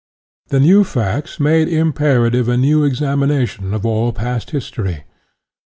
[0.17, 5.03] /" The new facts made imperative a new examination of all past history.